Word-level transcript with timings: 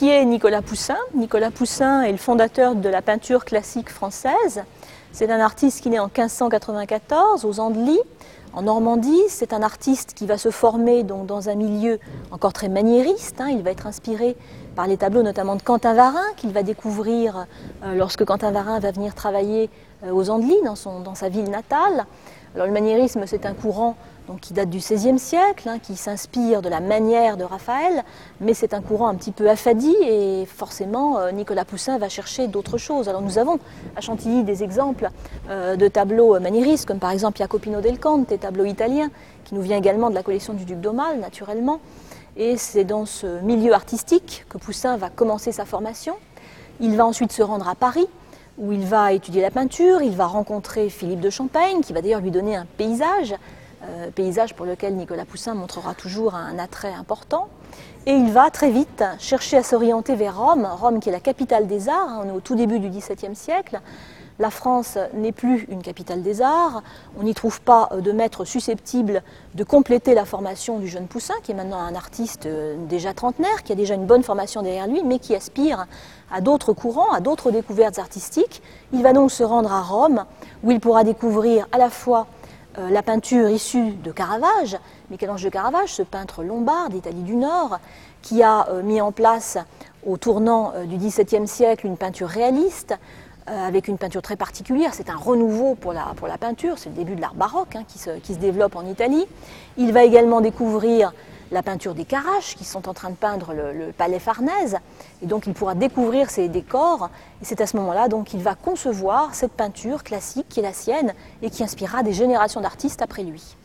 qui 0.00 0.08
est 0.08 0.24
Nicolas 0.24 0.62
Poussin 0.62 0.96
Nicolas 1.14 1.50
Poussin 1.50 2.04
est 2.04 2.10
le 2.10 2.16
fondateur 2.16 2.74
de 2.74 2.88
la 2.88 3.02
peinture 3.02 3.44
classique 3.44 3.90
française. 3.90 4.64
C'est 5.12 5.30
un 5.30 5.40
artiste 5.40 5.82
qui 5.82 5.90
naît 5.90 5.98
en 5.98 6.06
1594 6.06 7.44
aux 7.44 7.60
Andelys, 7.60 8.00
en 8.54 8.62
Normandie. 8.62 9.20
C'est 9.28 9.52
un 9.52 9.62
artiste 9.62 10.14
qui 10.14 10.24
va 10.24 10.38
se 10.38 10.50
former 10.50 11.02
donc, 11.02 11.26
dans 11.26 11.50
un 11.50 11.54
milieu 11.54 11.98
encore 12.30 12.54
très 12.54 12.70
maniériste. 12.70 13.42
Hein. 13.42 13.48
Il 13.50 13.62
va 13.62 13.72
être 13.72 13.86
inspiré 13.86 14.38
par 14.74 14.86
les 14.86 14.96
tableaux 14.96 15.22
notamment 15.22 15.54
de 15.54 15.60
Quentin 15.60 15.92
Varin, 15.92 16.24
qu'il 16.38 16.52
va 16.52 16.62
découvrir 16.62 17.46
euh, 17.84 17.94
lorsque 17.94 18.24
Quentin 18.24 18.52
Varin 18.52 18.80
va 18.80 18.92
venir 18.92 19.14
travailler 19.14 19.68
euh, 20.06 20.12
aux 20.12 20.30
Andelys, 20.30 20.62
dans, 20.64 21.00
dans 21.00 21.14
sa 21.14 21.28
ville 21.28 21.50
natale. 21.50 22.06
Alors, 22.54 22.66
le 22.66 22.72
maniérisme, 22.72 23.24
c'est 23.26 23.44
un 23.44 23.52
courant 23.52 23.96
donc, 24.28 24.40
qui 24.40 24.52
date 24.52 24.70
du 24.70 24.78
XVIe 24.78 25.18
siècle, 25.18 25.68
hein, 25.68 25.78
qui 25.78 25.96
s'inspire 25.96 26.62
de 26.62 26.68
la 26.68 26.80
manière 26.80 27.36
de 27.36 27.44
Raphaël, 27.44 28.04
mais 28.40 28.54
c'est 28.54 28.74
un 28.74 28.80
courant 28.80 29.08
un 29.08 29.14
petit 29.14 29.32
peu 29.32 29.48
affadi 29.48 29.94
et 30.02 30.46
forcément 30.46 31.18
euh, 31.18 31.32
Nicolas 31.32 31.64
Poussin 31.64 31.98
va 31.98 32.08
chercher 32.08 32.46
d'autres 32.46 32.78
choses. 32.78 33.08
Alors 33.08 33.22
nous 33.22 33.38
avons 33.38 33.58
à 33.96 34.00
Chantilly 34.00 34.44
des 34.44 34.62
exemples 34.62 35.10
euh, 35.48 35.76
de 35.76 35.88
tableaux 35.88 36.38
maniéristes, 36.38 36.86
comme 36.86 36.98
par 36.98 37.10
exemple 37.10 37.38
Jacopino 37.38 37.80
del 37.80 37.98
Conte, 37.98 38.38
tableau 38.38 38.64
italien, 38.64 39.10
qui 39.44 39.54
nous 39.54 39.62
vient 39.62 39.76
également 39.76 40.10
de 40.10 40.14
la 40.14 40.22
collection 40.22 40.52
du 40.54 40.64
duc 40.64 40.80
d'Aumale, 40.80 41.18
naturellement. 41.18 41.80
Et 42.36 42.56
c'est 42.56 42.84
dans 42.84 43.06
ce 43.06 43.40
milieu 43.40 43.72
artistique 43.72 44.46
que 44.48 44.58
Poussin 44.58 44.96
va 44.96 45.10
commencer 45.10 45.52
sa 45.52 45.64
formation. 45.64 46.14
Il 46.80 46.96
va 46.96 47.04
ensuite 47.04 47.32
se 47.32 47.42
rendre 47.42 47.68
à 47.68 47.74
Paris, 47.74 48.06
où 48.58 48.72
il 48.72 48.84
va 48.86 49.12
étudier 49.12 49.42
la 49.42 49.50
peinture, 49.50 50.02
il 50.02 50.14
va 50.14 50.26
rencontrer 50.26 50.88
Philippe 50.88 51.20
de 51.20 51.30
Champagne, 51.30 51.80
qui 51.82 51.92
va 51.92 52.02
d'ailleurs 52.02 52.20
lui 52.20 52.30
donner 52.30 52.54
un 52.56 52.66
paysage, 52.76 53.34
euh, 53.82 54.10
paysage 54.10 54.54
pour 54.54 54.66
lequel 54.66 54.94
Nicolas 54.94 55.24
Poussin 55.24 55.54
montrera 55.54 55.94
toujours 55.94 56.34
un 56.34 56.58
attrait 56.58 56.92
important. 56.92 57.48
Et 58.06 58.12
il 58.12 58.30
va 58.30 58.50
très 58.50 58.70
vite 58.70 59.04
chercher 59.18 59.58
à 59.58 59.62
s'orienter 59.62 60.14
vers 60.14 60.38
Rome, 60.38 60.66
Rome 60.70 61.00
qui 61.00 61.08
est 61.08 61.12
la 61.12 61.20
capitale 61.20 61.66
des 61.66 61.88
arts, 61.88 62.08
hein, 62.08 62.22
on 62.24 62.28
est 62.28 62.32
au 62.32 62.40
tout 62.40 62.54
début 62.54 62.78
du 62.78 62.88
XVIIe 62.88 63.36
siècle. 63.36 63.80
La 64.38 64.48
France 64.48 64.96
n'est 65.12 65.32
plus 65.32 65.66
une 65.68 65.82
capitale 65.82 66.22
des 66.22 66.40
arts, 66.40 66.82
on 67.18 67.24
n'y 67.24 67.34
trouve 67.34 67.60
pas 67.60 67.90
euh, 67.92 68.00
de 68.00 68.10
maître 68.10 68.46
susceptible 68.46 69.22
de 69.54 69.64
compléter 69.64 70.14
la 70.14 70.24
formation 70.24 70.78
du 70.78 70.88
jeune 70.88 71.08
Poussin, 71.08 71.34
qui 71.42 71.52
est 71.52 71.54
maintenant 71.54 71.80
un 71.80 71.94
artiste 71.94 72.46
euh, 72.46 72.74
déjà 72.88 73.12
trentenaire, 73.12 73.62
qui 73.64 73.72
a 73.72 73.74
déjà 73.74 73.94
une 73.94 74.06
bonne 74.06 74.22
formation 74.22 74.62
derrière 74.62 74.86
lui, 74.86 75.02
mais 75.04 75.18
qui 75.18 75.34
aspire 75.34 75.86
à 76.32 76.40
d'autres 76.40 76.72
courants, 76.72 77.12
à 77.12 77.20
d'autres 77.20 77.50
découvertes 77.50 77.98
artistiques. 77.98 78.62
Il 78.94 79.02
va 79.02 79.12
donc 79.12 79.30
se 79.30 79.42
rendre 79.42 79.70
à 79.72 79.82
Rome, 79.82 80.24
où 80.62 80.70
il 80.70 80.80
pourra 80.80 81.04
découvrir 81.04 81.66
à 81.70 81.76
la 81.76 81.90
fois 81.90 82.26
euh, 82.78 82.88
la 82.88 83.02
peinture 83.02 83.48
issue 83.48 83.90
de 83.90 84.12
Caravage, 84.12 84.78
Michel-Ange 85.10 85.42
de 85.42 85.48
Caravage, 85.48 85.92
ce 85.92 86.02
peintre 86.02 86.44
lombard 86.44 86.88
d'Italie 86.88 87.22
du 87.22 87.34
Nord, 87.34 87.80
qui 88.22 88.44
a 88.44 88.68
euh, 88.68 88.82
mis 88.82 89.00
en 89.00 89.10
place 89.10 89.58
au 90.06 90.16
tournant 90.16 90.72
euh, 90.76 90.84
du 90.84 90.96
XVIIe 90.96 91.48
siècle 91.48 91.86
une 91.86 91.96
peinture 91.96 92.28
réaliste, 92.28 92.94
avec 93.46 93.88
une 93.88 93.98
peinture 93.98 94.22
très 94.22 94.36
particulière. 94.36 94.94
C'est 94.94 95.10
un 95.10 95.16
renouveau 95.16 95.74
pour 95.74 95.92
la, 95.92 96.14
peinture, 96.38 96.78
c'est 96.78 96.90
le 96.90 96.94
début 96.94 97.16
de 97.16 97.20
l'art 97.20 97.34
baroque 97.34 97.74
hein, 97.74 97.82
qui, 97.88 97.98
se, 97.98 98.10
qui, 98.18 98.34
se, 98.34 98.38
développe 98.38 98.76
en 98.76 98.86
Italie. 98.86 99.26
Il 99.76 99.92
va 99.92 100.04
également 100.04 100.40
découvrir 100.40 101.12
la 101.50 101.62
peinture 101.62 101.94
des 101.94 102.04
Caraches, 102.04 102.56
qui 102.56 102.64
sont 102.64 102.88
en 102.88 102.94
train 102.94 103.10
de 103.10 103.16
peindre 103.16 103.52
le, 103.54 103.92
palais 103.92 104.18
Farnèse. 104.18 104.78
Et 105.22 105.26
donc 105.26 105.46
il 105.46 105.52
pourra 105.52 105.74
découvrir 105.74 106.30
ces 106.30 106.48
décors. 106.48 107.10
Et 107.42 107.44
c'est 107.44 107.60
à 107.60 107.66
ce 107.66 107.76
moment-là 107.76 108.08
qu'il 108.24 108.42
va 108.42 108.54
concevoir 108.54 109.34
cette 109.34 109.52
peinture 109.52 110.04
classique 110.04 110.46
qui 110.48 110.60
est 110.60 110.64
la 110.64 110.72
sienne 110.72 111.14
et 111.42 111.50
qui 111.50 111.62
inspirera 111.62 112.02
des 112.02 112.12
générations 112.12 112.60
d'artistes 112.60 113.02
après 113.02 113.22
lui. 113.22 113.56